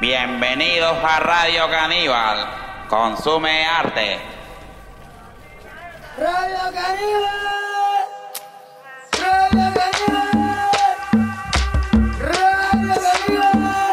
[0.00, 2.46] Bienvenidos a Radio Caníbal.
[2.88, 4.18] Consume arte.
[6.18, 8.08] Radio Caníbal.
[9.12, 10.70] Radio Caníbal.
[12.18, 13.92] Radio Caníbal.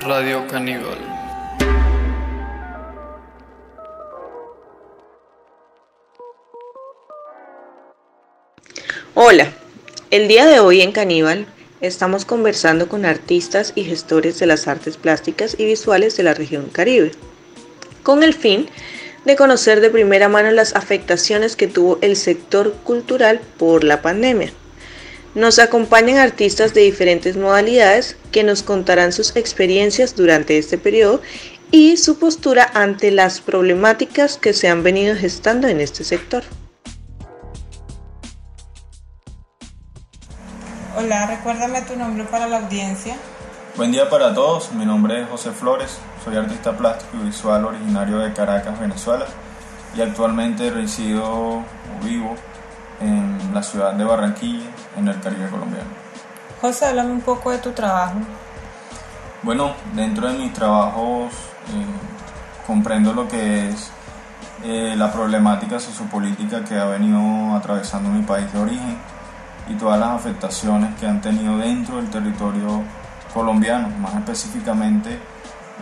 [0.00, 1.09] Radio Caníbal.
[9.32, 9.52] Hola,
[10.10, 11.46] el día de hoy en Caníbal
[11.80, 16.66] estamos conversando con artistas y gestores de las artes plásticas y visuales de la región
[16.66, 17.12] Caribe,
[18.02, 18.68] con el fin
[19.24, 24.52] de conocer de primera mano las afectaciones que tuvo el sector cultural por la pandemia.
[25.36, 31.22] Nos acompañan artistas de diferentes modalidades que nos contarán sus experiencias durante este periodo
[31.70, 36.42] y su postura ante las problemáticas que se han venido gestando en este sector.
[41.00, 43.16] Hola, recuérdame tu nombre para la audiencia.
[43.74, 48.18] Buen día para todos, mi nombre es José Flores, soy artista plástico y visual originario
[48.18, 49.24] de Caracas, Venezuela
[49.94, 51.64] y actualmente resido o
[52.04, 52.34] vivo
[53.00, 55.88] en la ciudad de Barranquilla, en el Caribe colombiano.
[56.60, 58.16] José, háblame un poco de tu trabajo.
[59.42, 63.90] Bueno, dentro de mis trabajos eh, comprendo lo que es
[64.64, 68.98] eh, la problemática sociopolítica que ha venido atravesando mi país de origen
[69.70, 72.82] y todas las afectaciones que han tenido dentro del territorio
[73.32, 75.18] colombiano, más específicamente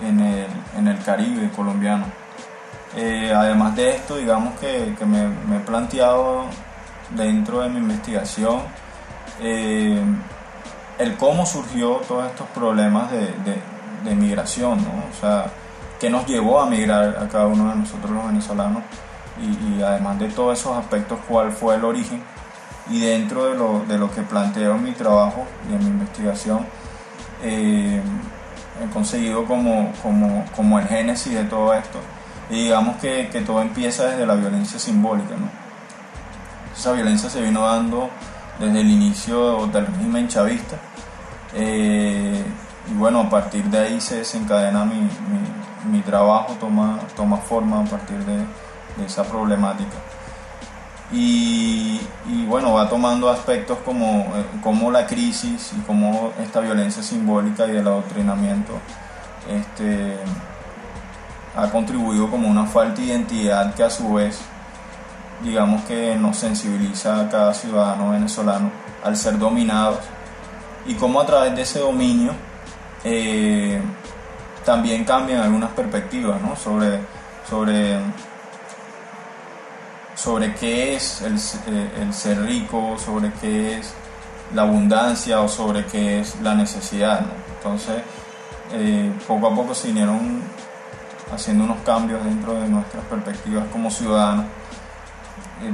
[0.06, 2.04] en el, en el Caribe colombiano.
[2.96, 6.44] Eh, además de esto, digamos que, que me, he planteado
[7.10, 8.60] dentro de mi investigación
[9.40, 10.02] eh,
[10.98, 13.32] el cómo surgió todos estos problemas de,
[14.04, 15.04] de, migración, ¿no?
[15.10, 15.46] o sea,
[16.00, 18.82] qué nos llevó a migrar a cada uno de nosotros los venezolanos
[19.38, 22.22] y además de todos esos aspectos, cuál fue el origen
[22.90, 26.66] y dentro de lo, de lo que planteo en mi trabajo y en mi investigación,
[27.42, 28.00] eh,
[28.82, 31.98] he conseguido como, como, como, el génesis de todo esto.
[32.50, 35.34] Y digamos que, que, todo empieza desde la violencia simbólica.
[35.36, 35.50] ¿no?
[36.74, 38.08] Esa violencia se vino dando
[38.58, 40.76] desde el inicio del régimen chavista.
[41.54, 42.42] Eh,
[42.90, 45.08] y bueno, a partir de ahí se desencadena mi,
[45.90, 49.96] mi, trabajo, toma, toma forma a partir de esa problemática.
[51.10, 52.00] Y,
[52.46, 54.26] bueno, va tomando aspectos como,
[54.62, 58.74] como, la crisis y como esta violencia simbólica y el adoctrinamiento
[59.48, 60.16] este,
[61.56, 64.38] ha contribuido como una falta de identidad que a su vez,
[65.42, 68.70] digamos que nos sensibiliza a cada ciudadano venezolano
[69.02, 70.00] al ser dominados
[70.86, 72.32] y cómo a través de ese dominio
[73.04, 73.80] eh,
[74.64, 76.54] también cambian algunas perspectivas ¿no?
[76.54, 77.00] sobre,
[77.48, 77.96] sobre
[80.18, 81.38] sobre qué es el,
[82.02, 83.94] el, ser rico, sobre qué es
[84.52, 87.20] la abundancia o sobre qué es la necesidad.
[87.56, 88.02] Entonces,
[88.72, 90.42] eh, poco a poco se vinieron
[91.32, 94.46] haciendo unos cambios dentro de nuestras perspectivas como ciudadanos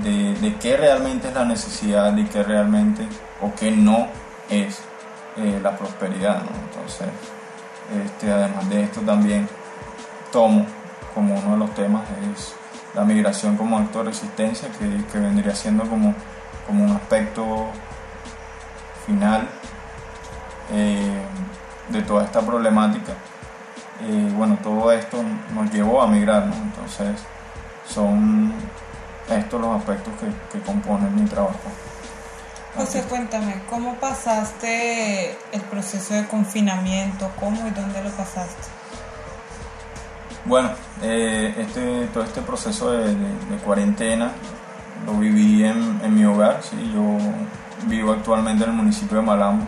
[0.02, 3.06] de, de qué realmente es la necesidad y qué realmente
[3.40, 4.08] o qué no
[4.50, 4.78] es
[5.38, 6.42] eh, la prosperidad.
[6.68, 7.08] Entonces,
[8.04, 9.48] este, además de esto también
[10.30, 10.66] tomo
[11.14, 12.02] como uno de los temas
[12.34, 12.54] es
[12.94, 16.14] la migración como acto de resistencia, que, que vendría siendo como,
[16.66, 17.66] como, un aspecto
[19.06, 19.48] final
[20.72, 21.22] eh,
[21.88, 23.12] de toda esta problemática.
[24.02, 25.22] Eh, bueno, todo esto
[25.54, 26.54] nos llevó a migrar, ¿no?
[26.54, 27.20] entonces
[27.88, 28.52] son
[29.28, 31.58] estos los aspectos que, que componen mi trabajo.
[32.76, 37.30] José, cuéntame, ¿cómo pasaste el proceso de confinamiento?
[37.38, 38.83] ¿Cómo y dónde lo pasaste?
[40.46, 43.16] Bueno, eh, este, todo este proceso de,
[43.64, 44.32] cuarentena
[45.06, 46.60] lo viví en, mi hogar.
[46.62, 46.76] ¿sí?
[46.94, 47.16] Yo
[47.86, 49.66] vivo actualmente en el municipio de Malambo,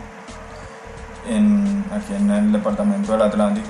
[1.27, 3.69] en, aquí en el departamento del Atlántico.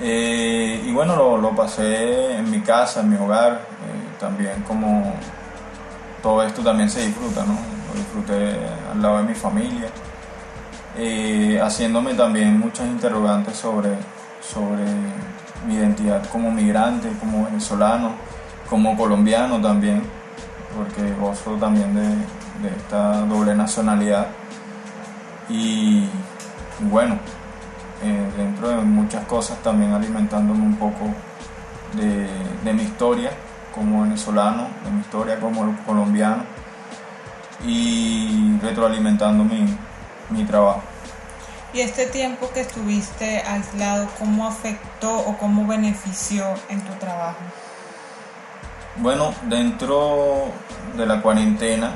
[0.00, 3.54] Eh, y bueno, lo, lo, pasé en mi casa, en mi hogar.
[3.54, 5.12] Eh, también como
[6.22, 7.54] todo esto también se disfruta, ¿no?
[7.88, 8.60] Lo disfruté
[8.92, 9.88] al lado de mi familia.
[11.62, 13.90] Haciéndome también muchas interrogantes sobre,
[14.40, 14.84] sobre
[15.66, 18.12] mi identidad como migrante, como venezolano,
[18.68, 20.02] como colombiano también,
[20.76, 24.28] porque gozo también de, esta doble nacionalidad.
[25.48, 26.08] Y,
[26.80, 27.18] y bueno,
[28.02, 31.06] eh, dentro de muchas cosas también alimentándome un poco
[31.94, 32.26] de,
[32.64, 33.30] de, mi historia
[33.74, 36.42] como venezolano, de mi historia como colombiano
[37.64, 39.66] y retroalimentando mi,
[40.30, 40.82] mi trabajo.
[41.76, 47.36] ¿Y este tiempo que estuviste aislado, cómo afectó o cómo benefició en tu trabajo?
[48.96, 50.52] Bueno, dentro
[50.96, 51.90] de la cuarentena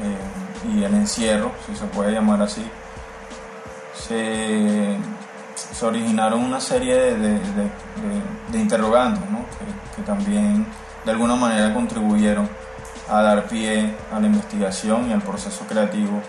[0.00, 2.64] eh, y el encierro, si se puede llamar así,
[3.92, 4.96] se,
[5.84, 7.40] originaron una serie de,
[8.52, 9.24] de, interrogantes
[9.96, 10.64] que, también
[11.04, 12.48] de alguna manera contribuyeron
[13.10, 16.22] a dar pie a la investigación y al proceso creativo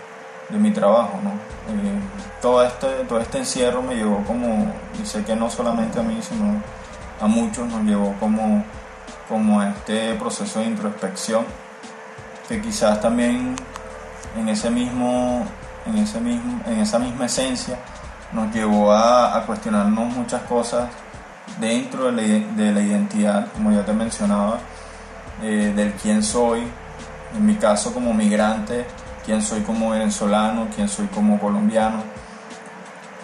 [0.48, 1.18] de mi trabajo.
[1.22, 1.30] ¿no?
[1.30, 2.00] Eh,
[2.40, 6.18] todo, este, todo este encierro me llevó como, y sé que no solamente a mí,
[6.22, 6.62] sino
[7.20, 8.64] a muchos, nos llevó como,
[9.28, 11.44] como a este proceso de introspección,
[12.48, 13.56] que quizás también
[14.36, 15.44] en, ese mismo,
[15.86, 17.78] en, ese mismo, en esa misma esencia
[18.32, 20.88] nos llevó a, cuestionarnos muchas cosas
[21.58, 22.22] dentro de la,
[22.54, 24.58] de la, identidad, como ya te mencionaba,
[25.42, 26.62] eh, del quién soy,
[27.36, 28.86] en mi caso como migrante,
[29.28, 31.98] quién soy como venezolano, quién soy como colombiano,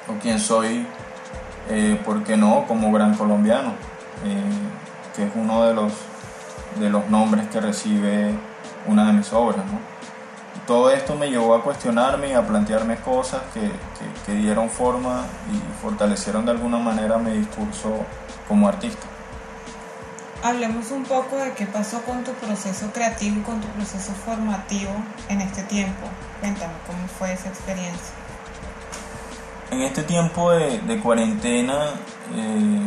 [0.06, 0.86] o quién soy,
[1.70, 3.70] eh, ¿por qué no?, como gran colombiano,
[4.22, 4.42] eh,
[5.16, 5.94] que es uno de los,
[6.78, 8.34] de los nombres que recibe
[8.86, 9.64] una de mis obras.
[9.64, 9.78] ¿no?
[10.66, 13.70] Todo esto me llevó a cuestionarme y a plantearme cosas que,
[14.30, 18.04] dieron forma y fortalecieron de alguna manera mi discurso
[18.46, 19.06] como artista.
[20.44, 24.92] Hablemos un poco de qué pasó con tu proceso creativo y con tu proceso formativo
[25.30, 26.06] en este tiempo.
[26.38, 28.14] Cuéntame cómo fue esa experiencia.
[29.70, 31.86] En este tiempo de, cuarentena,
[32.34, 32.78] eh,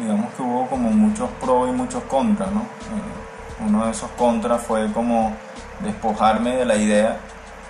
[0.00, 2.62] digamos que hubo como muchos pros y muchos contras, ¿no?
[2.62, 5.36] Eh, uno de esos contras fue como
[5.80, 7.18] despojarme de la idea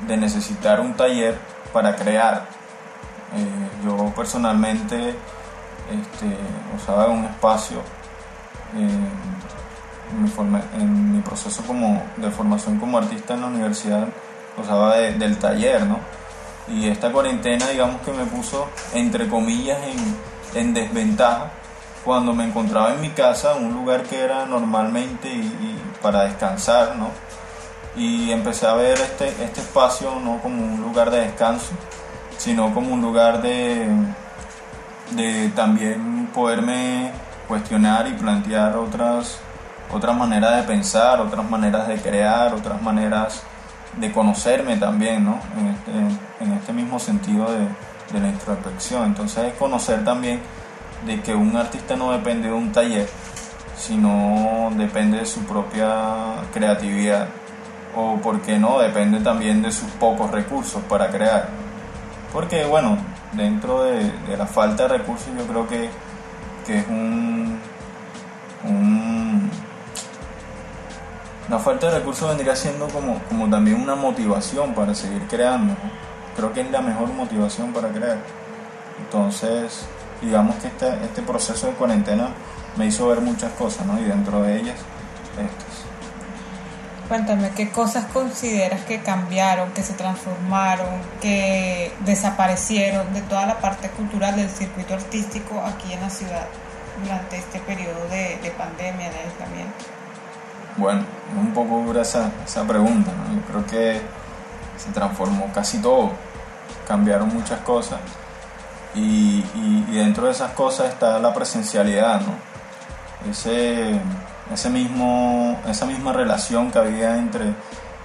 [0.06, 1.36] de necesitar un taller
[1.72, 2.46] para crear.
[3.34, 5.08] Eh, yo personalmente
[5.90, 6.36] este,
[6.76, 7.82] usaba un espacio
[8.82, 10.30] en mi,
[10.82, 14.08] en mi proceso como de formación como artista en la universidad,
[14.56, 15.98] usaba de, del taller, ¿no?
[16.68, 21.50] Y esta cuarentena, digamos que me puso, entre comillas, en, en desventaja
[22.04, 25.42] cuando me encontraba en mi casa, un lugar que era normalmente
[26.02, 27.08] para descansar, ¿no?
[27.96, 31.72] Y empecé a ver este, este espacio no como un lugar de descanso,
[32.36, 33.86] sino como un lugar de,
[35.12, 37.12] de también poderme
[37.49, 39.38] cuestionar y plantear otras,
[39.93, 43.43] otras maneras de pensar, otras maneras de crear, otras maneras
[43.99, 45.38] de conocerme también, ¿no?
[45.58, 47.69] En este, este mismo sentido de,
[48.20, 49.06] la introspección.
[49.06, 50.41] Entonces es conocer también
[51.05, 53.08] de que un artista no depende de un taller,
[53.76, 57.26] sino depende de su propia creatividad
[57.96, 61.49] o, por qué no, depende también de sus pocos recursos para crear.
[62.32, 62.99] Porque, bueno,
[63.32, 65.91] dentro de, de la falta de recursos yo creo que,
[66.64, 67.61] que es un,
[68.64, 69.50] un,
[71.49, 75.75] La falta de recursos vendría siendo como, como también una motivación para seguir creando.
[76.37, 78.19] Creo que es la mejor motivación para crear.
[78.99, 79.87] Entonces,
[80.20, 82.28] digamos que este, este proceso de cuarentena
[82.76, 84.00] me hizo ver muchas cosas, ¿no?
[84.00, 84.78] Y dentro de ellas,
[85.38, 85.94] estas.
[87.08, 93.88] Cuéntame, ¿qué cosas consideras que cambiaron, que se transformaron, que desaparecieron de toda la parte
[93.90, 96.46] cultural del circuito artístico aquí en la ciudad
[97.02, 99.84] durante este periodo de, de pandemia, de aislamiento?
[100.76, 101.04] Bueno,
[101.38, 103.34] un poco dura esa, esa pregunta, ¿no?
[103.34, 104.00] Yo creo que
[104.76, 106.12] se transformó casi todo,
[106.86, 108.00] cambiaron muchas cosas
[108.94, 109.42] y,
[109.92, 113.30] dentro de esas cosas está la presencialidad, ¿no?
[113.30, 113.98] Ese,
[114.52, 117.55] ese mismo, esa misma relación que había entre,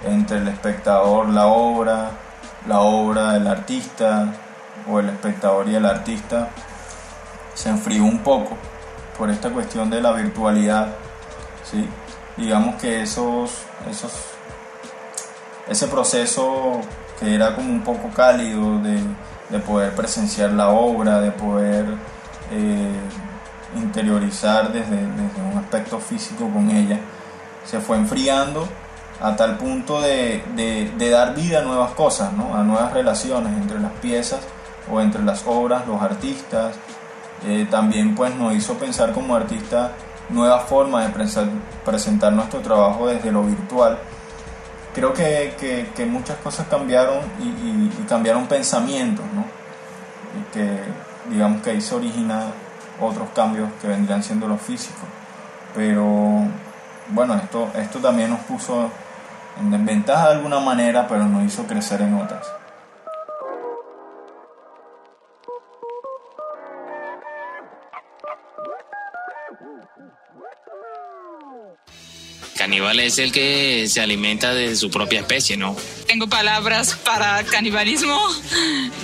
[0.04, 2.10] entre el espectador, la obra,
[2.66, 4.34] la obra, el artista,
[4.90, 6.48] o el espectador y el artista,
[7.54, 8.56] se enfrió un poco
[9.18, 10.88] por esta cuestión de la virtualidad,
[11.70, 11.86] ¿sí?
[12.36, 14.12] Digamos que esos, esos,
[15.68, 16.80] ese proceso
[17.18, 19.00] que era como un poco cálido de
[19.50, 21.86] de poder presenciar la obra, de poder
[22.52, 22.92] eh,
[23.76, 26.98] interiorizar desde, desde, un aspecto físico con ella,
[27.64, 28.68] se fue enfriando
[29.20, 32.56] a tal punto de, de, dar vida a nuevas cosas, ¿no?
[32.56, 34.40] a nuevas relaciones entre las piezas
[34.90, 36.74] o entre las obras, los artistas.
[37.46, 39.92] Eh, también pues nos hizo pensar como artistas
[40.28, 41.24] nuevas formas de
[41.84, 43.98] presentar nuestro trabajo desde lo virtual
[44.94, 45.54] creo que,
[45.94, 49.44] que, muchas cosas cambiaron y, cambiaron pensamientos, ¿no?
[50.52, 50.78] Que
[51.30, 52.46] digamos que ahí se origina
[53.00, 55.08] otros cambios que vendrían siendo los físicos.
[55.74, 56.44] Pero
[57.08, 58.90] bueno, esto, esto también nos puso
[59.60, 62.46] en desventaja de alguna manera, pero nos hizo crecer en otras.
[72.70, 75.74] caníbal es el que se alimenta de su propia especie, ¿no?
[76.06, 78.16] Tengo palabras para canibalismo.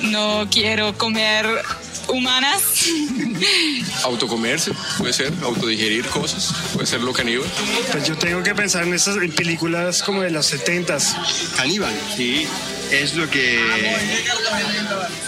[0.03, 1.47] No quiero comer
[2.09, 2.63] humanas.
[4.05, 7.49] Autocomerse, puede ser, autodigerir cosas, puede ser lo caníbal.
[7.91, 11.55] Pues yo tengo que pensar en esas en películas como de los 70s.
[11.57, 12.47] Caníbal, sí,
[12.91, 13.61] es lo que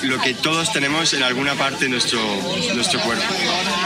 [0.03, 2.21] lo que todos tenemos en alguna parte de nuestro,
[2.75, 3.25] nuestro cuerpo,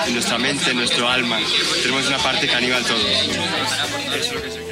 [0.07, 1.39] en nuestra mente, en nuestro alma.
[1.83, 3.03] Tenemos una parte caníbal todos.
[3.03, 4.72] Es lo que